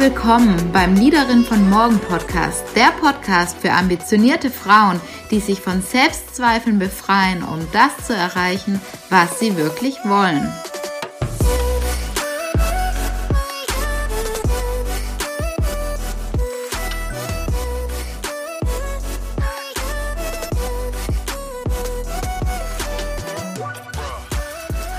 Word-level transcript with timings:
willkommen 0.00 0.70
beim 0.72 0.94
Liederin 0.94 1.44
von 1.44 1.68
Morgen 1.70 1.98
Podcast, 1.98 2.64
der 2.76 2.92
Podcast 3.00 3.58
für 3.58 3.72
ambitionierte 3.72 4.48
Frauen, 4.48 5.00
die 5.32 5.40
sich 5.40 5.60
von 5.60 5.82
Selbstzweifeln 5.82 6.78
befreien, 6.78 7.42
um 7.42 7.66
das 7.72 8.06
zu 8.06 8.14
erreichen, 8.14 8.80
was 9.10 9.40
sie 9.40 9.56
wirklich 9.56 9.96
wollen. 10.04 10.52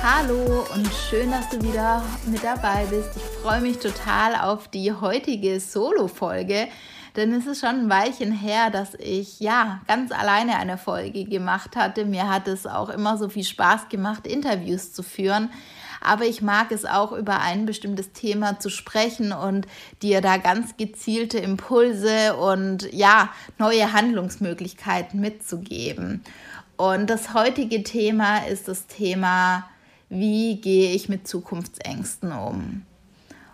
Hallo 0.03 0.65
und 0.73 0.89
schön, 1.09 1.31
dass 1.31 1.49
du 1.49 1.61
wieder 1.61 2.03
mit 2.25 2.43
dabei 2.43 2.85
bist. 2.89 3.09
Ich 3.15 3.28
freue 3.41 3.61
mich 3.61 3.79
total 3.79 4.35
auf 4.35 4.67
die 4.67 4.91
heutige 4.91 5.59
Solo-Folge, 5.61 6.67
denn 7.15 7.31
es 7.33 7.47
ist 7.47 7.61
schon 7.61 7.69
ein 7.69 7.89
Weilchen 7.89 8.33
her, 8.33 8.69
dass 8.69 8.95
ich 8.95 9.39
ja 9.39 9.81
ganz 9.87 10.11
alleine 10.11 10.57
eine 10.57 10.77
Folge 10.77 11.23
gemacht 11.23 11.77
hatte. 11.77 12.05
Mir 12.05 12.29
hat 12.29 12.47
es 12.49 12.67
auch 12.67 12.89
immer 12.89 13.17
so 13.17 13.29
viel 13.29 13.45
Spaß 13.45 13.87
gemacht, 13.87 14.27
Interviews 14.27 14.91
zu 14.91 15.03
führen. 15.03 15.49
Aber 16.01 16.25
ich 16.25 16.41
mag 16.41 16.71
es 16.71 16.85
auch, 16.85 17.13
über 17.13 17.39
ein 17.39 17.65
bestimmtes 17.65 18.11
Thema 18.11 18.59
zu 18.59 18.69
sprechen 18.69 19.31
und 19.31 19.67
dir 20.01 20.21
da 20.21 20.37
ganz 20.37 20.75
gezielte 20.75 21.39
Impulse 21.39 22.35
und 22.35 22.91
ja, 22.93 23.29
neue 23.57 23.93
Handlungsmöglichkeiten 23.93 25.19
mitzugeben. 25.19 26.23
Und 26.75 27.09
das 27.09 27.33
heutige 27.33 27.83
Thema 27.83 28.47
ist 28.47 28.67
das 28.67 28.87
Thema 28.87 29.65
wie 30.09 30.59
gehe 30.59 30.93
ich 30.93 31.07
mit 31.07 31.27
Zukunftsängsten 31.27 32.31
um. 32.31 32.83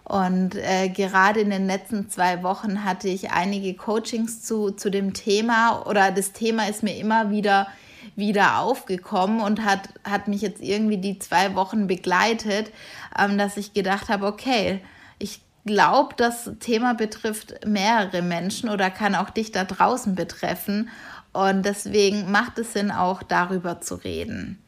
Und 0.05 0.53
äh, 0.53 0.89
gerade 0.89 1.39
in 1.39 1.49
den 1.49 1.65
letzten 1.65 2.09
zwei 2.09 2.43
Wochen 2.43 2.83
hatte 2.83 3.09
ich 3.09 3.31
einige 3.31 3.73
Coachings 3.73 4.43
zu, 4.43 4.69
zu 4.69 4.91
dem 4.91 5.13
Thema 5.13 5.81
oder 5.87 6.11
das 6.11 6.31
Thema 6.31 6.69
ist 6.69 6.83
mir 6.83 6.95
immer 6.95 7.31
wieder, 7.31 7.67
wieder 8.15 8.59
aufgekommen 8.59 9.41
und 9.41 9.65
hat, 9.65 9.89
hat 10.03 10.27
mich 10.27 10.41
jetzt 10.41 10.61
irgendwie 10.61 10.99
die 10.99 11.17
zwei 11.17 11.55
Wochen 11.55 11.87
begleitet, 11.87 12.71
ähm, 13.17 13.39
dass 13.39 13.57
ich 13.57 13.73
gedacht 13.73 14.09
habe, 14.09 14.27
okay, 14.27 14.79
ich 15.17 15.41
glaube, 15.65 16.13
das 16.15 16.51
Thema 16.59 16.93
betrifft 16.93 17.65
mehrere 17.65 18.21
Menschen 18.21 18.69
oder 18.69 18.91
kann 18.91 19.15
auch 19.15 19.31
dich 19.31 19.51
da 19.51 19.63
draußen 19.63 20.13
betreffen. 20.13 20.89
Und 21.33 21.65
deswegen 21.65 22.31
macht 22.31 22.59
es 22.59 22.73
Sinn, 22.73 22.91
auch 22.91 23.23
darüber 23.23 23.81
zu 23.81 23.95
reden. 23.95 24.61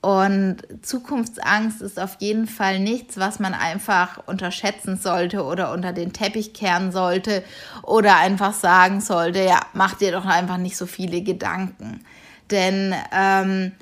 Und 0.00 0.58
Zukunftsangst 0.82 1.82
ist 1.82 1.98
auf 1.98 2.16
jeden 2.20 2.46
Fall 2.46 2.78
nichts, 2.78 3.18
was 3.18 3.40
man 3.40 3.52
einfach 3.52 4.20
unterschätzen 4.26 4.96
sollte 4.96 5.44
oder 5.44 5.72
unter 5.72 5.92
den 5.92 6.12
Teppich 6.12 6.52
kehren 6.54 6.92
sollte 6.92 7.42
oder 7.82 8.16
einfach 8.16 8.52
sagen 8.52 9.00
sollte, 9.00 9.42
ja, 9.42 9.60
mach 9.72 9.94
dir 9.94 10.12
doch 10.12 10.24
einfach 10.24 10.58
nicht 10.58 10.76
so 10.76 10.86
viele 10.86 11.22
Gedanken. 11.22 12.04
Denn 12.50 12.94
ähm, 13.12 13.72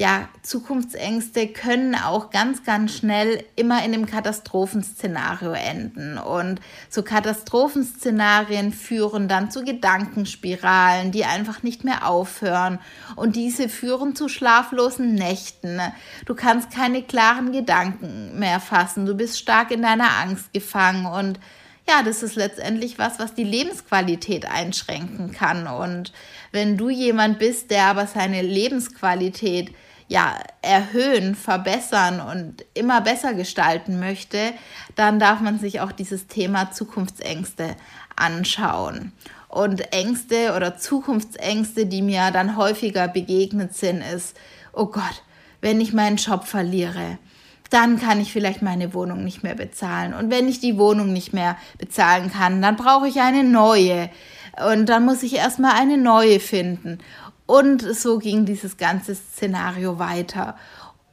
ja, 0.00 0.30
Zukunftsängste 0.42 1.48
können 1.48 1.94
auch 1.94 2.30
ganz, 2.30 2.64
ganz 2.64 2.96
schnell 2.96 3.44
immer 3.54 3.84
in 3.84 3.92
einem 3.92 4.06
Katastrophenszenario 4.06 5.52
enden. 5.52 6.16
Und 6.16 6.58
so 6.88 7.02
Katastrophenszenarien 7.02 8.72
führen 8.72 9.28
dann 9.28 9.50
zu 9.50 9.62
Gedankenspiralen, 9.62 11.12
die 11.12 11.26
einfach 11.26 11.62
nicht 11.62 11.84
mehr 11.84 12.08
aufhören. 12.08 12.78
Und 13.14 13.36
diese 13.36 13.68
führen 13.68 14.16
zu 14.16 14.30
schlaflosen 14.30 15.14
Nächten. 15.14 15.82
Du 16.24 16.34
kannst 16.34 16.70
keine 16.70 17.02
klaren 17.02 17.52
Gedanken 17.52 18.38
mehr 18.38 18.58
fassen. 18.58 19.04
Du 19.04 19.14
bist 19.14 19.38
stark 19.38 19.70
in 19.70 19.82
deiner 19.82 20.16
Angst 20.22 20.54
gefangen. 20.54 21.04
Und 21.04 21.38
ja, 21.86 22.02
das 22.02 22.22
ist 22.22 22.36
letztendlich 22.36 22.98
was, 22.98 23.18
was 23.18 23.34
die 23.34 23.44
Lebensqualität 23.44 24.46
einschränken 24.46 25.32
kann. 25.32 25.66
Und 25.66 26.14
wenn 26.52 26.78
du 26.78 26.88
jemand 26.88 27.38
bist, 27.38 27.70
der 27.70 27.84
aber 27.84 28.06
seine 28.06 28.40
Lebensqualität 28.40 29.74
ja, 30.10 30.34
erhöhen, 30.60 31.36
verbessern 31.36 32.20
und 32.20 32.64
immer 32.74 33.00
besser 33.00 33.32
gestalten 33.32 34.00
möchte, 34.00 34.52
dann 34.96 35.20
darf 35.20 35.38
man 35.40 35.60
sich 35.60 35.80
auch 35.80 35.92
dieses 35.92 36.26
Thema 36.26 36.72
Zukunftsängste 36.72 37.76
anschauen. 38.16 39.12
Und 39.46 39.92
Ängste 39.92 40.54
oder 40.56 40.76
Zukunftsängste, 40.76 41.86
die 41.86 42.02
mir 42.02 42.32
dann 42.32 42.56
häufiger 42.56 43.06
begegnet 43.06 43.76
sind, 43.76 44.02
ist, 44.02 44.36
oh 44.72 44.86
Gott, 44.86 45.22
wenn 45.60 45.80
ich 45.80 45.92
meinen 45.92 46.16
Job 46.16 46.44
verliere, 46.44 47.18
dann 47.70 48.00
kann 48.00 48.20
ich 48.20 48.32
vielleicht 48.32 48.62
meine 48.62 48.92
Wohnung 48.94 49.22
nicht 49.22 49.44
mehr 49.44 49.54
bezahlen. 49.54 50.12
Und 50.12 50.28
wenn 50.28 50.48
ich 50.48 50.58
die 50.58 50.76
Wohnung 50.76 51.12
nicht 51.12 51.32
mehr 51.32 51.56
bezahlen 51.78 52.32
kann, 52.32 52.60
dann 52.60 52.74
brauche 52.74 53.06
ich 53.06 53.20
eine 53.20 53.44
neue. 53.44 54.10
Und 54.72 54.88
dann 54.88 55.04
muss 55.04 55.22
ich 55.22 55.36
erstmal 55.36 55.74
eine 55.74 55.98
neue 55.98 56.40
finden. 56.40 56.98
Und 57.50 57.82
so 57.82 58.18
ging 58.18 58.46
dieses 58.46 58.76
ganze 58.76 59.16
Szenario 59.16 59.98
weiter. 59.98 60.54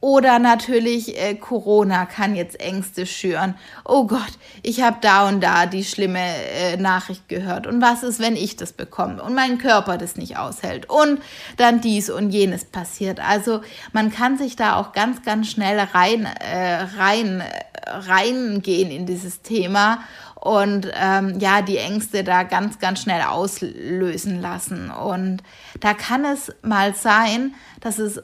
Oder 0.00 0.38
natürlich 0.38 1.20
äh, 1.20 1.34
Corona 1.34 2.06
kann 2.06 2.36
jetzt 2.36 2.60
Ängste 2.60 3.06
schüren. 3.06 3.56
Oh 3.84 4.06
Gott, 4.06 4.38
ich 4.62 4.80
habe 4.80 4.98
da 5.00 5.26
und 5.26 5.40
da 5.40 5.66
die 5.66 5.82
schlimme 5.82 6.20
äh, 6.20 6.76
Nachricht 6.76 7.28
gehört. 7.28 7.66
Und 7.66 7.82
was 7.82 8.04
ist, 8.04 8.20
wenn 8.20 8.36
ich 8.36 8.54
das 8.54 8.72
bekomme 8.72 9.20
und 9.20 9.34
mein 9.34 9.58
Körper 9.58 9.98
das 9.98 10.14
nicht 10.14 10.36
aushält 10.36 10.88
und 10.88 11.20
dann 11.56 11.80
dies 11.80 12.08
und 12.08 12.30
jenes 12.30 12.64
passiert. 12.64 13.18
Also 13.18 13.62
man 13.92 14.12
kann 14.12 14.38
sich 14.38 14.54
da 14.54 14.76
auch 14.76 14.92
ganz, 14.92 15.24
ganz 15.24 15.50
schnell 15.50 15.80
rein, 15.80 16.24
äh, 16.24 16.82
rein, 16.96 17.40
äh, 17.40 17.90
reingehen 17.90 18.92
in 18.92 19.06
dieses 19.06 19.42
Thema 19.42 20.04
und 20.40 20.88
ähm, 20.94 21.40
ja, 21.40 21.62
die 21.62 21.78
Ängste 21.78 22.22
da 22.22 22.44
ganz, 22.44 22.78
ganz 22.78 23.02
schnell 23.02 23.22
auslösen 23.22 24.40
lassen. 24.40 24.90
Und 24.90 25.42
da 25.80 25.94
kann 25.94 26.24
es 26.24 26.52
mal 26.62 26.94
sein, 26.94 27.54
dass 27.80 27.98
es 27.98 28.22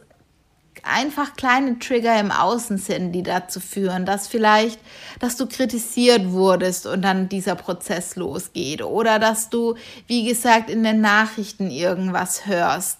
einfach 0.84 1.34
kleine 1.34 1.78
Trigger 1.78 2.18
im 2.20 2.30
Außen 2.30 2.78
sind, 2.78 3.12
die 3.12 3.22
dazu 3.22 3.58
führen, 3.58 4.04
dass 4.04 4.28
vielleicht, 4.28 4.78
dass 5.18 5.36
du 5.36 5.46
kritisiert 5.46 6.30
wurdest 6.30 6.86
und 6.86 7.02
dann 7.02 7.28
dieser 7.28 7.54
Prozess 7.54 8.16
losgeht 8.16 8.82
oder 8.82 9.18
dass 9.18 9.50
du, 9.50 9.74
wie 10.06 10.28
gesagt, 10.28 10.70
in 10.70 10.84
den 10.84 11.00
Nachrichten 11.00 11.70
irgendwas 11.70 12.46
hörst. 12.46 12.98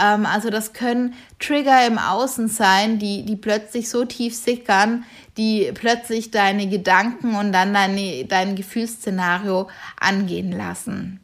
Ähm, 0.00 0.26
also 0.26 0.50
das 0.50 0.72
können 0.72 1.14
Trigger 1.38 1.86
im 1.86 1.98
Außen 1.98 2.48
sein, 2.48 2.98
die, 2.98 3.24
die 3.24 3.36
plötzlich 3.36 3.90
so 3.90 4.04
tief 4.04 4.34
sickern, 4.34 5.04
die 5.36 5.70
plötzlich 5.74 6.30
deine 6.30 6.68
Gedanken 6.68 7.34
und 7.34 7.52
dann 7.52 7.74
deine, 7.74 8.24
dein 8.24 8.56
Gefühlsszenario 8.56 9.68
angehen 10.00 10.52
lassen. 10.52 11.20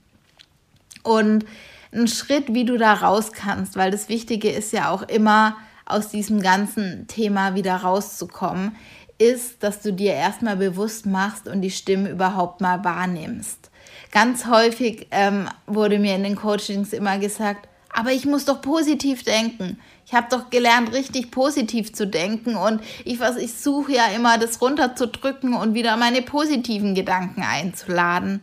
Und 1.02 1.44
ein 1.92 2.08
Schritt, 2.08 2.54
wie 2.54 2.64
du 2.64 2.78
da 2.78 2.94
raus 2.94 3.32
kannst, 3.32 3.76
weil 3.76 3.90
das 3.90 4.08
Wichtige 4.08 4.50
ist 4.50 4.72
ja 4.72 4.90
auch 4.90 5.02
immer, 5.02 5.56
aus 5.84 6.08
diesem 6.08 6.40
ganzen 6.40 7.06
Thema 7.06 7.54
wieder 7.54 7.76
rauszukommen, 7.76 8.76
ist, 9.18 9.62
dass 9.62 9.80
du 9.80 9.92
dir 9.92 10.14
erstmal 10.14 10.56
bewusst 10.56 11.06
machst 11.06 11.48
und 11.48 11.60
die 11.60 11.70
Stimmen 11.70 12.06
überhaupt 12.06 12.60
mal 12.60 12.82
wahrnimmst. 12.84 13.70
Ganz 14.10 14.46
häufig 14.46 15.08
ähm, 15.10 15.48
wurde 15.66 15.98
mir 15.98 16.14
in 16.16 16.22
den 16.22 16.36
Coachings 16.36 16.92
immer 16.92 17.18
gesagt, 17.18 17.68
aber 17.92 18.12
ich 18.12 18.24
muss 18.24 18.44
doch 18.44 18.62
positiv 18.62 19.22
denken. 19.22 19.78
Ich 20.12 20.18
habe 20.18 20.26
doch 20.28 20.50
gelernt, 20.50 20.92
richtig 20.92 21.30
positiv 21.30 21.94
zu 21.94 22.06
denken 22.06 22.54
und 22.54 22.82
ich, 23.06 23.18
ich 23.38 23.54
suche 23.54 23.92
ja 23.92 24.08
immer, 24.14 24.36
das 24.36 24.60
runterzudrücken 24.60 25.54
und 25.54 25.72
wieder 25.72 25.96
meine 25.96 26.20
positiven 26.20 26.94
Gedanken 26.94 27.42
einzuladen. 27.42 28.42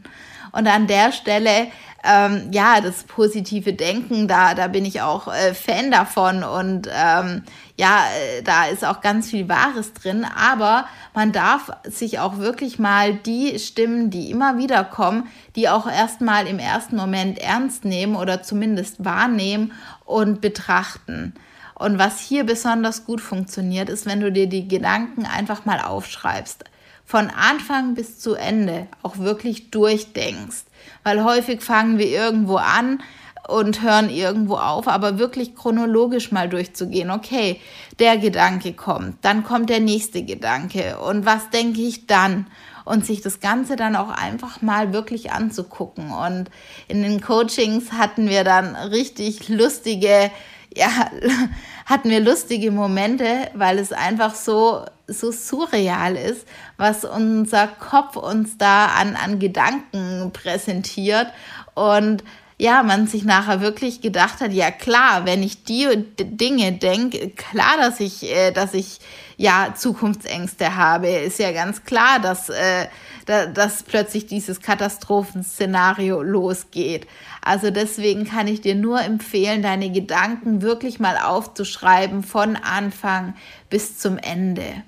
Und 0.51 0.65
an 0.65 0.87
der 0.87 1.11
Stelle 1.11 1.67
ähm, 2.03 2.49
ja, 2.51 2.81
das 2.81 3.03
positive 3.03 3.73
Denken, 3.73 4.27
da, 4.27 4.55
da 4.55 4.67
bin 4.67 4.83
ich 4.83 5.01
auch 5.01 5.27
äh, 5.27 5.53
Fan 5.53 5.91
davon 5.91 6.43
und 6.43 6.87
ähm, 6.91 7.43
ja, 7.77 8.05
äh, 8.17 8.41
da 8.41 8.65
ist 8.65 8.83
auch 8.83 9.01
ganz 9.01 9.29
viel 9.29 9.47
Wahres 9.47 9.93
drin, 9.93 10.25
aber 10.25 10.85
man 11.13 11.31
darf 11.31 11.69
sich 11.83 12.17
auch 12.17 12.39
wirklich 12.39 12.79
mal 12.79 13.13
die 13.13 13.59
Stimmen, 13.59 14.09
die 14.09 14.31
immer 14.31 14.57
wieder 14.57 14.83
kommen, 14.83 15.27
die 15.55 15.69
auch 15.69 15.85
erstmal 15.85 16.47
im 16.47 16.57
ersten 16.57 16.95
Moment 16.95 17.37
ernst 17.37 17.85
nehmen 17.85 18.15
oder 18.15 18.41
zumindest 18.41 19.05
wahrnehmen 19.05 19.71
und 20.05 20.41
betrachten. 20.41 21.35
Und 21.79 21.97
was 21.97 22.19
hier 22.19 22.43
besonders 22.43 23.05
gut 23.05 23.21
funktioniert, 23.21 23.89
ist, 23.89 24.05
wenn 24.05 24.19
du 24.19 24.31
dir 24.31 24.47
die 24.47 24.67
Gedanken 24.67 25.25
einfach 25.25 25.65
mal 25.65 25.79
aufschreibst. 25.79 26.65
Von 27.05 27.31
Anfang 27.31 27.95
bis 27.95 28.19
zu 28.19 28.35
Ende 28.35 28.87
auch 29.01 29.17
wirklich 29.17 29.71
durchdenkst 29.71 30.65
weil 31.03 31.23
häufig 31.23 31.61
fangen 31.61 31.97
wir 31.97 32.07
irgendwo 32.07 32.57
an 32.57 33.01
und 33.47 33.81
hören 33.81 34.09
irgendwo 34.09 34.55
auf, 34.55 34.87
aber 34.87 35.17
wirklich 35.17 35.55
chronologisch 35.55 36.31
mal 36.31 36.49
durchzugehen. 36.49 37.09
Okay, 37.09 37.59
der 37.97 38.17
Gedanke 38.17 38.73
kommt, 38.73 39.17
dann 39.23 39.43
kommt 39.43 39.69
der 39.69 39.79
nächste 39.79 40.23
Gedanke 40.23 40.99
und 40.99 41.25
was 41.25 41.49
denke 41.49 41.81
ich 41.81 42.07
dann? 42.07 42.47
Und 42.85 43.05
sich 43.05 43.21
das 43.21 43.39
Ganze 43.39 43.75
dann 43.75 43.95
auch 43.95 44.09
einfach 44.09 44.63
mal 44.63 44.93
wirklich 44.93 45.31
anzugucken. 45.31 46.09
Und 46.09 46.49
in 46.87 47.03
den 47.03 47.21
Coachings 47.21 47.91
hatten 47.91 48.29
wir 48.29 48.43
dann 48.43 48.75
richtig 48.75 49.47
lustige 49.47 50.31
ja, 50.79 51.11
hatten 51.85 52.09
wir 52.09 52.21
lustige 52.21 52.71
Momente, 52.71 53.49
weil 53.53 53.79
es 53.79 53.91
einfach 53.91 54.33
so, 54.33 54.85
so 55.07 55.31
surreal 55.31 56.15
ist, 56.15 56.47
was 56.77 57.03
unser 57.03 57.67
Kopf 57.67 58.15
uns 58.15 58.57
da 58.57 58.87
an, 58.87 59.15
an 59.15 59.39
Gedanken 59.39 60.31
präsentiert. 60.31 61.27
Und 61.73 62.23
ja, 62.61 62.83
man 62.83 63.07
sich 63.07 63.23
nachher 63.23 63.61
wirklich 63.61 64.01
gedacht 64.01 64.41
hat, 64.41 64.51
ja 64.51 64.69
klar, 64.69 65.25
wenn 65.25 65.41
ich 65.41 65.63
die 65.63 65.87
Dinge 66.19 66.73
denke, 66.73 67.29
klar, 67.29 67.77
dass 67.77 68.01
ich, 68.01 68.29
äh, 68.29 68.51
dass 68.51 68.73
ich 68.73 68.99
ja 69.37 69.73
Zukunftsängste 69.75 70.75
habe, 70.75 71.07
ist 71.07 71.39
ja 71.39 71.53
ganz 71.53 71.85
klar, 71.85 72.19
dass, 72.19 72.49
äh, 72.49 72.87
dass 73.25 73.83
plötzlich 73.83 74.27
dieses 74.27 74.59
Katastrophenszenario 74.59 76.21
losgeht. 76.21 77.07
Also 77.41 77.71
deswegen 77.71 78.25
kann 78.25 78.47
ich 78.47 78.59
dir 78.59 78.75
nur 78.75 79.01
empfehlen, 79.01 79.61
deine 79.61 79.89
Gedanken 79.89 80.61
wirklich 80.61 80.99
mal 80.99 81.17
aufzuschreiben 81.17 82.23
von 82.23 82.57
Anfang 82.57 83.35
bis 83.69 83.97
zum 83.97 84.17
Ende 84.17 84.83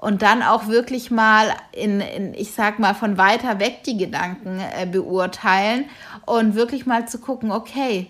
und 0.00 0.22
dann 0.22 0.42
auch 0.42 0.66
wirklich 0.66 1.10
mal 1.10 1.52
in, 1.72 2.00
in, 2.00 2.32
ich 2.32 2.52
sag 2.52 2.78
mal, 2.78 2.94
von 2.94 3.18
weiter 3.18 3.60
weg 3.60 3.84
die 3.84 3.98
Gedanken 3.98 4.58
äh, 4.58 4.86
beurteilen 4.86 5.84
und 6.24 6.54
wirklich 6.54 6.86
mal 6.86 7.06
zu 7.06 7.18
gucken, 7.18 7.52
okay, 7.52 8.06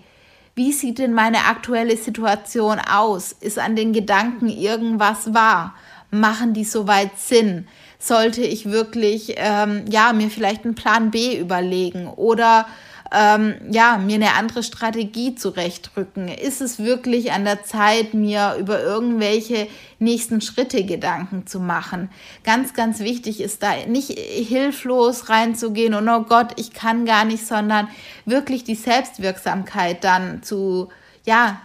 wie 0.55 0.71
sieht 0.71 0.99
denn 0.99 1.13
meine 1.13 1.45
aktuelle 1.49 1.97
Situation 1.97 2.79
aus? 2.79 3.33
Ist 3.33 3.59
an 3.59 3.75
den 3.75 3.91
Gedanken 3.91 4.47
irgendwas 4.47 5.33
wahr? 5.33 5.75
Machen 6.11 6.53
die 6.53 6.63
soweit 6.63 7.17
Sinn? 7.17 7.67
Sollte 7.99 8.41
ich 8.41 8.71
wirklich, 8.71 9.35
ähm, 9.35 9.83
ja, 9.89 10.13
mir 10.13 10.29
vielleicht 10.29 10.63
einen 10.63 10.75
Plan 10.75 11.11
B 11.11 11.37
überlegen 11.37 12.07
oder 12.07 12.67
ähm, 13.13 13.55
ja, 13.69 13.97
mir 13.97 14.15
eine 14.15 14.33
andere 14.35 14.63
Strategie 14.63 15.35
zurechtrücken? 15.35 16.27
Ist 16.27 16.61
es 16.61 16.79
wirklich 16.79 17.31
an 17.31 17.43
der 17.43 17.63
Zeit, 17.63 18.13
mir 18.13 18.55
über 18.59 18.81
irgendwelche 18.81 19.67
nächsten 19.99 20.41
Schritte 20.41 20.85
Gedanken 20.85 21.45
zu 21.45 21.59
machen? 21.59 22.09
Ganz, 22.43 22.73
ganz 22.73 22.99
wichtig 22.99 23.41
ist 23.41 23.63
da 23.63 23.85
nicht 23.87 24.17
hilflos 24.17 25.29
reinzugehen 25.29 25.93
und 25.93 26.07
oh 26.07 26.23
Gott, 26.23 26.53
ich 26.55 26.73
kann 26.73 27.05
gar 27.05 27.25
nicht, 27.25 27.45
sondern 27.45 27.89
wirklich 28.25 28.63
die 28.63 28.75
Selbstwirksamkeit 28.75 30.03
dann 30.03 30.41
zu, 30.43 30.89
ja, 31.25 31.61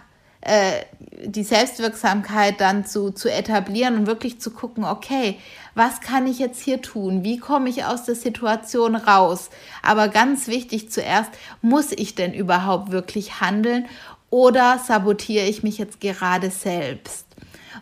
äh, 0.47 0.85
die 1.25 1.43
Selbstwirksamkeit 1.43 2.61
dann 2.61 2.85
zu, 2.85 3.11
zu 3.11 3.29
etablieren 3.31 3.97
und 3.97 4.07
wirklich 4.07 4.39
zu 4.39 4.51
gucken, 4.51 4.85
okay, 4.85 5.37
was 5.75 5.99
kann 6.01 6.25
ich 6.25 6.39
jetzt 6.39 6.61
hier 6.61 6.81
tun? 6.81 7.23
Wie 7.23 7.37
komme 7.37 7.69
ich 7.69 7.83
aus 7.85 8.05
der 8.05 8.15
Situation 8.15 8.95
raus? 8.95 9.49
Aber 9.83 10.07
ganz 10.07 10.47
wichtig 10.47 10.89
zuerst, 10.89 11.29
muss 11.61 11.91
ich 11.91 12.15
denn 12.15 12.33
überhaupt 12.33 12.91
wirklich 12.91 13.41
handeln 13.41 13.87
oder 14.29 14.79
sabotiere 14.79 15.45
ich 15.45 15.63
mich 15.63 15.77
jetzt 15.77 15.99
gerade 16.01 16.49
selbst? 16.49 17.25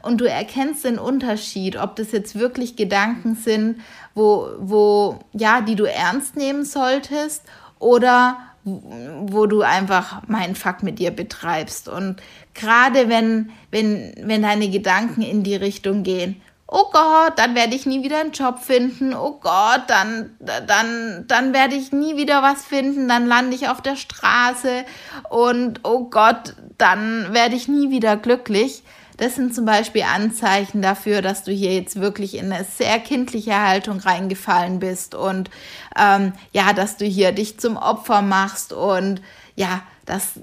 Und 0.01 0.19
du 0.19 0.25
erkennst 0.25 0.85
den 0.85 0.99
Unterschied, 0.99 1.77
ob 1.77 1.95
das 1.95 2.11
jetzt 2.11 2.37
wirklich 2.37 2.75
Gedanken 2.75 3.35
sind, 3.35 3.81
wo, 4.13 4.49
wo, 4.59 5.19
ja, 5.33 5.61
die 5.61 5.75
du 5.75 5.85
ernst 5.85 6.35
nehmen 6.35 6.65
solltest 6.65 7.43
oder 7.79 8.37
wo 8.65 9.45
du 9.45 9.61
einfach 9.61 10.27
meinen 10.27 10.55
Fuck 10.55 10.81
mit 10.81 10.97
dir 10.97 11.11
betreibst. 11.11 11.87
Und 11.87 12.21
gerade 12.55 13.09
wenn, 13.09 13.51
wenn, 13.69 14.13
wenn 14.21 14.41
deine 14.41 14.69
Gedanken 14.69 15.21
in 15.21 15.43
die 15.43 15.55
Richtung 15.55 16.01
gehen, 16.01 16.41
oh 16.67 16.89
Gott, 16.91 17.33
dann 17.37 17.53
werde 17.53 17.75
ich 17.75 17.85
nie 17.85 18.03
wieder 18.03 18.19
einen 18.19 18.31
Job 18.31 18.59
finden, 18.59 19.13
oh 19.13 19.39
Gott, 19.39 19.83
dann, 19.87 20.35
dann, 20.39 21.25
dann 21.27 21.53
werde 21.53 21.75
ich 21.75 21.91
nie 21.91 22.17
wieder 22.17 22.41
was 22.41 22.65
finden, 22.65 23.07
dann 23.07 23.27
lande 23.27 23.55
ich 23.55 23.69
auf 23.69 23.81
der 23.81 23.95
Straße 23.95 24.83
und 25.29 25.81
oh 25.83 26.09
Gott, 26.09 26.55
dann 26.77 27.33
werde 27.33 27.55
ich 27.55 27.67
nie 27.67 27.91
wieder 27.91 28.17
glücklich. 28.17 28.83
Das 29.17 29.35
sind 29.35 29.55
zum 29.55 29.65
Beispiel 29.65 30.03
Anzeichen 30.03 30.81
dafür, 30.81 31.21
dass 31.21 31.43
du 31.43 31.51
hier 31.51 31.73
jetzt 31.73 31.99
wirklich 32.01 32.35
in 32.35 32.51
eine 32.51 32.65
sehr 32.65 32.99
kindliche 32.99 33.59
Haltung 33.59 33.99
reingefallen 33.99 34.79
bist 34.79 35.15
und 35.15 35.49
ähm, 35.97 36.33
ja, 36.51 36.73
dass 36.73 36.97
du 36.97 37.05
hier 37.05 37.31
dich 37.31 37.57
zum 37.57 37.77
Opfer 37.77 38.21
machst 38.21 38.73
und 38.73 39.21
ja, 39.55 39.81
dass 40.05 40.33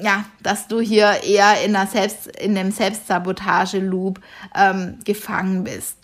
ja, 0.00 0.24
dass 0.42 0.68
du 0.68 0.80
hier 0.80 1.24
eher 1.24 1.64
in, 1.64 1.74
einer 1.74 1.88
Selbst, 1.88 2.26
in 2.26 2.56
einem 2.56 2.70
Selbstsabotage-Loop 2.70 4.20
ähm, 4.54 4.98
gefangen 5.04 5.64
bist. 5.64 5.96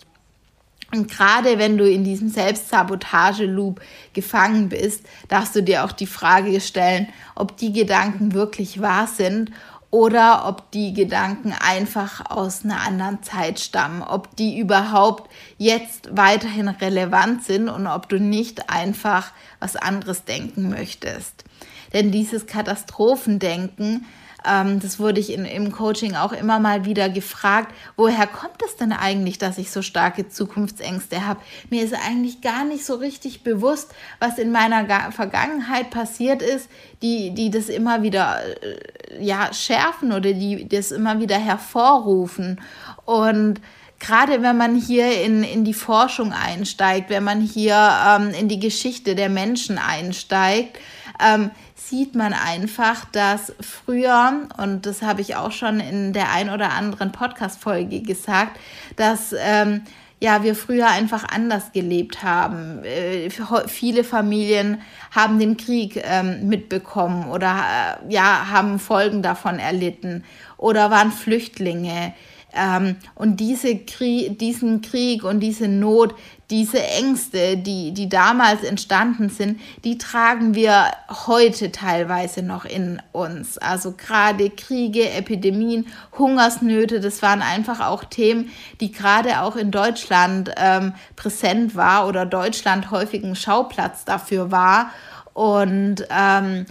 Und 0.93 1.09
gerade 1.09 1.57
wenn 1.57 1.77
du 1.77 1.89
in 1.89 2.03
diesem 2.03 2.29
Selbstsabotage-Loop 2.29 3.81
gefangen 4.13 4.69
bist, 4.69 5.05
darfst 5.29 5.55
du 5.55 5.63
dir 5.63 5.83
auch 5.83 5.91
die 5.91 6.07
Frage 6.07 6.61
stellen, 6.61 7.07
ob 7.35 7.57
die 7.57 7.73
Gedanken 7.73 8.33
wirklich 8.33 8.81
wahr 8.81 9.07
sind 9.07 9.51
oder 9.91 10.47
ob 10.47 10.71
die 10.71 10.93
Gedanken 10.93 11.53
einfach 11.53 12.29
aus 12.29 12.65
einer 12.65 12.81
anderen 12.81 13.23
Zeit 13.23 13.59
stammen, 13.59 14.01
ob 14.01 14.35
die 14.35 14.57
überhaupt 14.57 15.31
jetzt 15.57 16.15
weiterhin 16.15 16.67
relevant 16.67 17.43
sind 17.43 17.69
und 17.69 17.87
ob 17.87 18.09
du 18.09 18.19
nicht 18.19 18.69
einfach 18.69 19.31
was 19.59 19.75
anderes 19.75 20.25
denken 20.25 20.69
möchtest. 20.69 21.45
Denn 21.93 22.11
dieses 22.11 22.45
Katastrophendenken, 22.45 24.05
ähm, 24.47 24.79
das 24.79 24.99
wurde 24.99 25.19
ich 25.19 25.31
in, 25.31 25.45
im 25.45 25.71
Coaching 25.71 26.15
auch 26.15 26.31
immer 26.31 26.59
mal 26.59 26.85
wieder 26.85 27.09
gefragt, 27.09 27.73
woher 27.95 28.27
kommt 28.27 28.61
es 28.65 28.75
denn 28.75 28.91
eigentlich, 28.91 29.37
dass 29.37 29.57
ich 29.57 29.71
so 29.71 29.81
starke 29.81 30.29
Zukunftsängste 30.29 31.25
habe? 31.25 31.39
Mir 31.69 31.83
ist 31.83 31.93
eigentlich 31.93 32.41
gar 32.41 32.65
nicht 32.65 32.85
so 32.85 32.95
richtig 32.95 33.43
bewusst, 33.43 33.93
was 34.19 34.37
in 34.37 34.51
meiner 34.51 34.83
Ga 34.83 35.11
Vergangenheit 35.11 35.89
passiert 35.89 36.41
ist, 36.41 36.69
die, 37.01 37.33
die 37.33 37.49
das 37.49 37.69
immer 37.69 38.01
wieder 38.03 38.39
äh, 38.61 39.23
ja, 39.23 39.53
schärfen 39.53 40.11
oder 40.11 40.33
die 40.33 40.67
das 40.67 40.91
immer 40.91 41.19
wieder 41.19 41.37
hervorrufen. 41.37 42.61
Und 43.05 43.61
gerade 43.99 44.41
wenn 44.41 44.57
man 44.57 44.75
hier 44.75 45.21
in, 45.21 45.43
in 45.43 45.63
die 45.65 45.73
Forschung 45.73 46.33
einsteigt, 46.33 47.09
wenn 47.09 47.23
man 47.23 47.41
hier 47.41 47.75
ähm, 48.07 48.31
in 48.31 48.47
die 48.47 48.59
Geschichte 48.59 49.15
der 49.15 49.29
Menschen 49.29 49.77
einsteigt, 49.77 50.77
ähm, 51.19 51.51
sieht 51.89 52.15
man 52.15 52.33
einfach, 52.33 53.05
dass 53.05 53.53
früher, 53.59 54.47
und 54.57 54.85
das 54.85 55.01
habe 55.01 55.21
ich 55.21 55.35
auch 55.35 55.51
schon 55.51 55.79
in 55.79 56.13
der 56.13 56.31
ein 56.31 56.49
oder 56.49 56.71
anderen 56.71 57.11
Podcast-Folge 57.11 58.01
gesagt, 58.01 58.59
dass 58.95 59.33
ähm, 59.37 59.81
ja, 60.19 60.43
wir 60.43 60.55
früher 60.55 60.87
einfach 60.87 61.25
anders 61.27 61.71
gelebt 61.71 62.23
haben. 62.23 62.83
Äh, 62.83 63.29
viele 63.67 64.03
Familien 64.03 64.81
haben 65.11 65.39
den 65.39 65.57
Krieg 65.57 66.01
ähm, 66.03 66.47
mitbekommen 66.47 67.29
oder 67.29 67.99
äh, 68.07 68.13
ja, 68.13 68.49
haben 68.49 68.79
Folgen 68.79 69.21
davon 69.21 69.59
erlitten 69.59 70.23
oder 70.57 70.89
waren 70.89 71.11
Flüchtlinge. 71.11 72.13
Ähm, 72.55 72.95
und 73.15 73.39
diese 73.39 73.77
Krieg, 73.77 74.39
diesen 74.39 74.81
Krieg 74.81 75.23
und 75.23 75.41
diese 75.41 75.67
Not, 75.67 76.15
diese 76.49 76.83
Ängste, 76.83 77.57
die, 77.57 77.91
die 77.93 78.07
damals 78.07 78.63
entstanden 78.63 79.29
sind, 79.29 79.59
die 79.83 79.97
tragen 79.97 80.53
wir 80.53 80.91
heute 81.09 81.71
teilweise 81.71 82.43
noch 82.43 82.65
in 82.65 83.01
uns. 83.11 83.57
Also 83.57 83.93
gerade 83.93 84.51
Kriege, 84.51 85.09
Epidemien, 85.09 85.87
Hungersnöte, 86.17 86.99
das 86.99 87.21
waren 87.23 87.41
einfach 87.41 87.79
auch 87.79 88.03
Themen, 88.03 88.51
die 88.79 88.91
gerade 88.91 89.41
auch 89.41 89.55
in 89.55 89.71
Deutschland 89.71 90.51
ähm, 90.57 90.93
präsent 91.15 91.75
war 91.75 92.07
oder 92.07 92.25
Deutschland 92.25 92.91
häufig 92.91 93.23
ein 93.23 93.35
Schauplatz 93.35 94.05
dafür 94.05 94.51
war. 94.51 94.91
Und 95.33 96.07
ähm, 96.09 96.65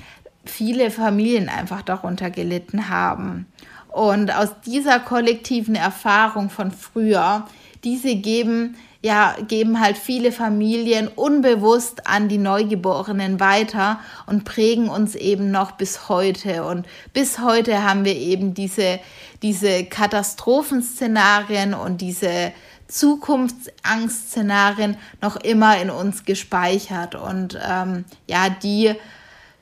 viele 0.44 0.90
Familien 0.90 1.48
einfach 1.48 1.82
darunter 1.82 2.30
gelitten 2.30 2.88
haben. 2.88 3.46
Und 3.88 4.34
aus 4.34 4.48
dieser 4.64 5.00
kollektiven 5.00 5.74
Erfahrung 5.74 6.50
von 6.50 6.70
früher, 6.70 7.46
diese 7.84 8.16
geben 8.16 8.76
ja, 9.04 9.36
geben 9.46 9.78
halt 9.80 9.96
viele 9.98 10.32
Familien 10.32 11.08
unbewusst 11.08 12.06
an 12.06 12.28
die 12.28 12.38
Neugeborenen 12.38 13.38
weiter 13.38 14.00
und 14.24 14.44
prägen 14.44 14.88
uns 14.88 15.14
eben 15.14 15.50
noch 15.50 15.72
bis 15.72 16.08
heute. 16.08 16.64
Und 16.64 16.86
bis 17.12 17.38
heute 17.38 17.84
haben 17.84 18.06
wir 18.06 18.16
eben 18.16 18.54
diese, 18.54 18.98
diese 19.42 19.84
Katastrophenszenarien 19.84 21.74
und 21.74 22.00
diese 22.00 22.52
Zukunftsangstszenarien 22.88 24.96
noch 25.20 25.36
immer 25.36 25.78
in 25.82 25.90
uns 25.90 26.24
gespeichert. 26.24 27.14
Und 27.14 27.58
ähm, 27.62 28.06
ja, 28.26 28.48
die 28.48 28.94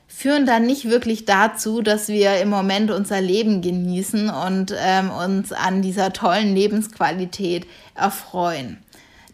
führen 0.07 0.47
dann 0.47 0.67
nicht 0.67 0.89
wirklich 0.89 1.25
dazu, 1.25 1.83
dass 1.83 2.07
wir 2.07 2.41
im 2.41 2.49
Moment 2.49 2.93
unser 2.93 3.21
Leben 3.21 3.61
genießen 3.61 4.31
und 4.31 4.73
ähm, 4.79 5.11
uns 5.11 5.53
an 5.53 5.83
dieser 5.83 6.13
tollen 6.13 6.55
Lebensqualität 6.55 7.67
erfreuen. 7.97 8.79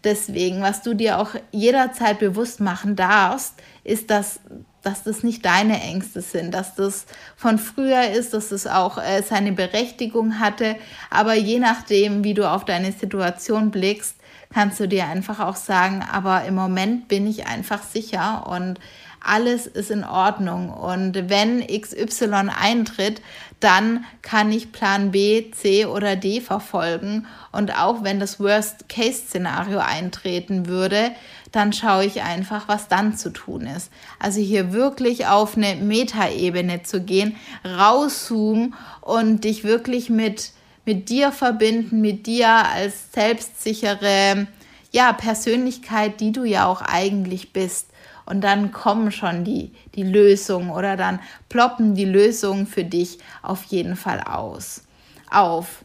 Deswegen, 0.03 0.61
was 0.61 0.81
du 0.81 0.93
dir 0.93 1.19
auch 1.19 1.31
jederzeit 1.51 2.19
bewusst 2.19 2.59
machen 2.59 2.95
darfst, 2.95 3.55
ist, 3.83 4.09
dass, 4.09 4.39
dass 4.81 5.03
das 5.03 5.23
nicht 5.23 5.45
deine 5.45 5.81
Ängste 5.81 6.21
sind, 6.21 6.53
dass 6.53 6.75
das 6.75 7.05
von 7.35 7.57
früher 7.57 8.09
ist, 8.11 8.33
dass 8.33 8.51
es 8.51 8.65
auch 8.65 8.97
äh, 8.97 9.21
seine 9.21 9.51
Berechtigung 9.51 10.39
hatte. 10.39 10.75
Aber 11.09 11.33
je 11.33 11.59
nachdem, 11.59 12.23
wie 12.23 12.33
du 12.33 12.49
auf 12.49 12.63
deine 12.65 12.91
Situation 12.91 13.71
blickst, 13.71 14.15
kannst 14.53 14.79
du 14.79 14.87
dir 14.87 15.05
einfach 15.05 15.39
auch 15.39 15.55
sagen, 15.55 16.03
aber 16.11 16.45
im 16.45 16.55
Moment 16.55 17.07
bin 17.07 17.27
ich 17.27 17.45
einfach 17.45 17.83
sicher 17.83 18.47
und 18.47 18.79
alles 19.21 19.67
ist 19.67 19.91
in 19.91 20.03
Ordnung. 20.03 20.69
Und 20.69 21.29
wenn 21.29 21.65
XY 21.65 22.49
eintritt, 22.59 23.21
dann 23.59 24.05
kann 24.21 24.51
ich 24.51 24.71
Plan 24.71 25.11
B, 25.11 25.51
C 25.51 25.85
oder 25.85 26.15
D 26.15 26.41
verfolgen. 26.41 27.27
Und 27.51 27.77
auch 27.77 28.03
wenn 28.03 28.19
das 28.19 28.39
Worst-Case-Szenario 28.39 29.79
eintreten 29.79 30.67
würde, 30.67 31.11
dann 31.51 31.73
schaue 31.73 32.05
ich 32.05 32.21
einfach, 32.21 32.67
was 32.67 32.87
dann 32.87 33.17
zu 33.17 33.31
tun 33.31 33.65
ist. 33.65 33.91
Also 34.19 34.39
hier 34.39 34.71
wirklich 34.71 35.27
auf 35.27 35.57
eine 35.57 35.75
Metaebene 35.75 36.83
zu 36.83 37.01
gehen, 37.01 37.35
rauszoomen 37.65 38.75
und 39.01 39.43
dich 39.43 39.63
wirklich 39.63 40.09
mit, 40.09 40.51
mit 40.85 41.09
dir 41.09 41.31
verbinden, 41.31 42.01
mit 42.01 42.27
dir 42.27 42.49
als 42.49 43.11
selbstsichere 43.11 44.47
ja, 44.91 45.13
Persönlichkeit, 45.13 46.19
die 46.19 46.31
du 46.31 46.43
ja 46.43 46.65
auch 46.65 46.81
eigentlich 46.81 47.53
bist. 47.53 47.88
Und 48.29 48.41
dann 48.41 48.71
kommen 48.71 49.11
schon 49.11 49.43
die, 49.43 49.71
die 49.95 50.03
Lösungen 50.03 50.69
oder 50.69 50.95
dann 50.95 51.19
ploppen 51.49 51.95
die 51.95 52.05
Lösungen 52.05 52.67
für 52.67 52.83
dich 52.83 53.17
auf 53.41 53.63
jeden 53.63 53.95
Fall 53.95 54.21
aus, 54.21 54.83
auf. 55.31 55.83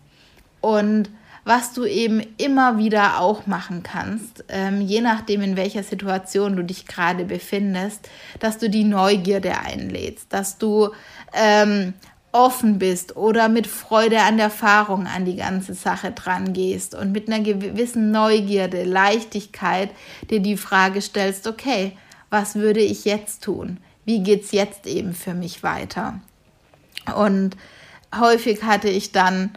Und 0.60 1.08
was 1.44 1.72
du 1.72 1.84
eben 1.84 2.22
immer 2.36 2.76
wieder 2.76 3.20
auch 3.20 3.46
machen 3.46 3.82
kannst, 3.82 4.44
ähm, 4.48 4.82
je 4.82 5.00
nachdem, 5.00 5.40
in 5.40 5.56
welcher 5.56 5.82
Situation 5.82 6.56
du 6.56 6.64
dich 6.64 6.86
gerade 6.86 7.24
befindest, 7.24 8.08
dass 8.40 8.58
du 8.58 8.68
die 8.68 8.84
Neugierde 8.84 9.58
einlädst, 9.58 10.32
dass 10.32 10.58
du 10.58 10.90
ähm, 11.32 11.94
offen 12.32 12.78
bist 12.78 13.16
oder 13.16 13.48
mit 13.48 13.66
Freude 13.66 14.20
an 14.20 14.36
der 14.36 14.46
Erfahrung 14.46 15.06
an 15.06 15.24
die 15.24 15.36
ganze 15.36 15.72
Sache 15.72 16.10
dran 16.10 16.52
gehst 16.52 16.94
und 16.94 17.12
mit 17.12 17.28
einer 17.28 17.40
gewissen 17.40 18.10
Neugierde, 18.10 18.84
Leichtigkeit 18.84 19.90
dir 20.30 20.40
die 20.40 20.56
Frage 20.56 21.00
stellst, 21.00 21.46
okay, 21.46 21.96
was 22.34 22.56
würde 22.56 22.80
ich 22.80 23.04
jetzt 23.04 23.44
tun? 23.44 23.78
Wie 24.04 24.20
geht 24.24 24.42
es 24.42 24.50
jetzt 24.50 24.88
eben 24.88 25.14
für 25.14 25.34
mich 25.34 25.62
weiter? 25.62 26.18
Und 27.14 27.56
häufig 28.12 28.64
hatte 28.64 28.88
ich 28.88 29.12
dann 29.12 29.50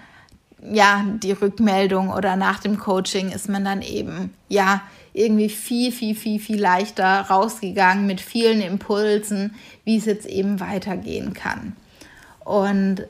ja 0.62 1.04
die 1.24 1.32
Rückmeldung 1.32 2.12
oder 2.12 2.36
nach 2.36 2.60
dem 2.60 2.78
Coaching 2.78 3.32
ist 3.32 3.50
man 3.50 3.66
dann 3.66 3.82
eben 3.82 4.32
ja 4.48 4.84
irgendwie 5.14 5.50
viel, 5.50 5.92
viel, 5.92 6.14
viel, 6.14 6.40
viel 6.40 6.62
leichter 6.62 7.22
rausgegangen 7.22 8.06
mit 8.06 8.22
vielen 8.22 8.62
Impulsen, 8.62 9.56
wie 9.84 9.98
es 9.98 10.06
jetzt 10.06 10.28
eben 10.28 10.60
weitergehen 10.60 11.34
kann. 11.34 11.76
Und 12.46 13.08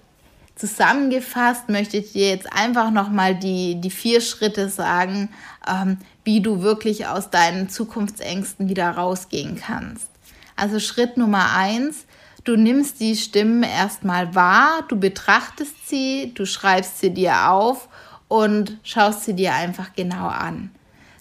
zusammengefasst 0.57 1.69
möchte 1.69 1.97
ich 1.97 2.13
dir 2.13 2.29
jetzt 2.29 2.51
einfach 2.51 2.91
nochmal 2.91 3.35
die, 3.35 3.79
die 3.79 3.91
vier 3.91 4.21
Schritte 4.21 4.69
sagen, 4.69 5.29
ähm, 5.67 5.97
wie 6.23 6.41
du 6.41 6.61
wirklich 6.61 7.07
aus 7.07 7.29
deinen 7.29 7.69
Zukunftsängsten 7.69 8.67
wieder 8.67 8.89
rausgehen 8.91 9.55
kannst. 9.55 10.09
Also 10.55 10.79
Schritt 10.79 11.17
Nummer 11.17 11.55
eins, 11.55 12.05
du 12.43 12.55
nimmst 12.55 12.99
die 12.99 13.15
Stimmen 13.15 13.63
erstmal 13.63 14.33
wahr, 14.33 14.83
du 14.87 14.99
betrachtest 14.99 15.87
sie, 15.87 16.33
du 16.33 16.45
schreibst 16.45 16.99
sie 16.99 17.13
dir 17.13 17.51
auf 17.51 17.87
und 18.27 18.77
schaust 18.83 19.23
sie 19.23 19.35
dir 19.35 19.53
einfach 19.53 19.93
genau 19.95 20.27
an. 20.27 20.71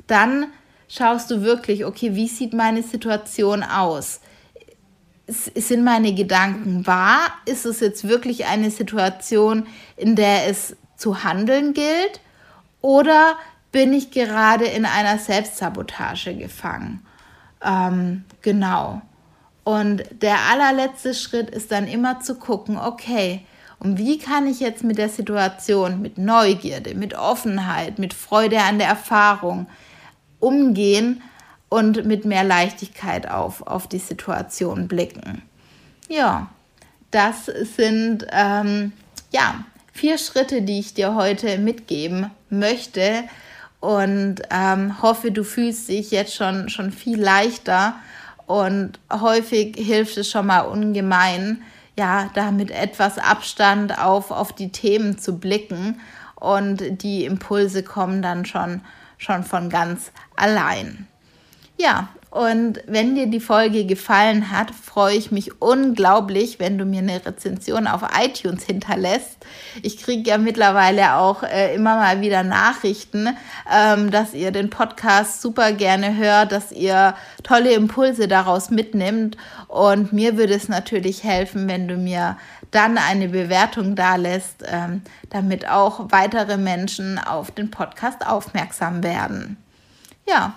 Dann 0.06 0.46
schaust 0.88 1.30
du 1.30 1.42
wirklich, 1.42 1.84
okay, 1.84 2.14
wie 2.14 2.28
sieht 2.28 2.54
meine 2.54 2.82
Situation 2.82 3.62
aus? 3.62 4.20
Sind 5.26 5.84
meine 5.84 6.14
Gedanken 6.14 6.86
wahr? 6.86 7.20
Ist 7.44 7.66
es 7.66 7.80
jetzt 7.80 8.08
wirklich 8.08 8.46
eine 8.46 8.70
Situation, 8.70 9.66
in 9.96 10.14
der 10.16 10.48
es 10.48 10.76
zu 10.96 11.24
handeln 11.24 11.74
gilt? 11.74 12.20
Oder 12.80 13.34
bin 13.72 13.92
ich 13.92 14.10
gerade 14.10 14.66
in 14.66 14.86
einer 14.86 15.18
Selbstsabotage 15.18 16.34
gefangen? 16.34 17.04
Ähm, 17.64 18.24
genau. 18.42 19.02
Und 19.64 20.04
der 20.22 20.38
allerletzte 20.52 21.12
Schritt 21.12 21.50
ist 21.50 21.72
dann 21.72 21.88
immer 21.88 22.20
zu 22.20 22.36
gucken, 22.36 22.78
okay, 22.78 23.44
und 23.78 23.98
wie 23.98 24.18
kann 24.18 24.46
ich 24.46 24.60
jetzt 24.60 24.84
mit 24.84 24.96
der 24.96 25.08
Situation, 25.08 26.00
mit 26.00 26.18
Neugierde, 26.18 26.94
mit 26.94 27.14
Offenheit, 27.14 27.98
mit 27.98 28.14
Freude 28.14 28.60
an 28.60 28.78
der 28.78 28.88
Erfahrung 28.88 29.66
umgehen, 30.38 31.22
und 31.68 32.04
mit 32.04 32.24
mehr 32.24 32.44
Leichtigkeit 32.44 33.28
auf, 33.28 33.66
auf 33.66 33.88
die 33.88 33.98
Situation 33.98 34.88
blicken. 34.88 35.42
Ja, 36.08 36.48
das 37.10 37.46
sind 37.46 38.26
ähm, 38.30 38.92
ja, 39.32 39.64
vier 39.92 40.18
Schritte, 40.18 40.62
die 40.62 40.78
ich 40.78 40.94
dir 40.94 41.14
heute 41.14 41.58
mitgeben 41.58 42.30
möchte 42.50 43.24
und 43.80 44.42
ähm, 44.50 45.02
hoffe, 45.02 45.30
du 45.30 45.42
fühlst 45.42 45.88
dich 45.88 46.10
jetzt 46.10 46.34
schon, 46.34 46.68
schon 46.68 46.92
viel 46.92 47.20
leichter 47.20 47.94
und 48.46 49.00
häufig 49.12 49.76
hilft 49.76 50.16
es 50.16 50.30
schon 50.30 50.46
mal 50.46 50.60
ungemein, 50.60 51.62
ja, 51.98 52.30
da 52.34 52.50
mit 52.50 52.70
etwas 52.70 53.18
Abstand 53.18 53.98
auf, 53.98 54.30
auf 54.30 54.52
die 54.52 54.70
Themen 54.70 55.18
zu 55.18 55.38
blicken 55.38 56.00
und 56.34 57.02
die 57.02 57.24
Impulse 57.24 57.82
kommen 57.82 58.22
dann 58.22 58.44
schon, 58.44 58.82
schon 59.18 59.42
von 59.42 59.70
ganz 59.70 60.12
allein. 60.36 61.08
Ja, 61.78 62.08
und 62.36 62.80
wenn 62.86 63.14
dir 63.14 63.28
die 63.28 63.40
Folge 63.40 63.86
gefallen 63.86 64.50
hat, 64.50 64.70
freue 64.70 65.16
ich 65.16 65.30
mich 65.30 65.62
unglaublich, 65.62 66.58
wenn 66.58 66.76
du 66.76 66.84
mir 66.84 66.98
eine 66.98 67.24
Rezension 67.24 67.86
auf 67.86 68.02
iTunes 68.22 68.64
hinterlässt. 68.64 69.38
Ich 69.82 69.96
kriege 69.96 70.28
ja 70.28 70.36
mittlerweile 70.36 71.14
auch 71.14 71.42
äh, 71.44 71.74
immer 71.74 71.96
mal 71.96 72.20
wieder 72.20 72.42
Nachrichten, 72.42 73.28
ähm, 73.72 74.10
dass 74.10 74.34
ihr 74.34 74.50
den 74.50 74.68
Podcast 74.68 75.40
super 75.40 75.72
gerne 75.72 76.16
hört, 76.16 76.52
dass 76.52 76.72
ihr 76.72 77.14
tolle 77.42 77.72
Impulse 77.72 78.28
daraus 78.28 78.68
mitnimmt. 78.68 79.38
Und 79.68 80.12
mir 80.12 80.36
würde 80.36 80.54
es 80.54 80.68
natürlich 80.68 81.24
helfen, 81.24 81.68
wenn 81.68 81.88
du 81.88 81.96
mir 81.96 82.36
dann 82.70 82.98
eine 82.98 83.28
Bewertung 83.28 83.94
da 83.96 84.16
lässt, 84.16 84.62
ähm, 84.66 85.00
damit 85.30 85.68
auch 85.70 86.10
weitere 86.10 86.58
Menschen 86.58 87.18
auf 87.18 87.50
den 87.50 87.70
Podcast 87.70 88.26
aufmerksam 88.26 89.02
werden. 89.02 89.56
Ja, 90.28 90.54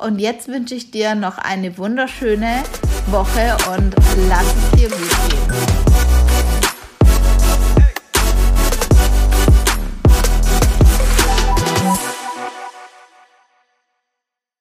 und 0.00 0.20
jetzt 0.20 0.46
wünsche 0.46 0.76
ich 0.76 0.92
dir 0.92 1.16
noch 1.16 1.38
eine 1.38 1.76
wunderschöne 1.76 2.62
Woche 3.08 3.56
und 3.74 3.96
lass 4.28 4.46
es 4.46 4.78
dir 4.78 4.88
gut 4.88 5.08
gehen. 5.28 5.87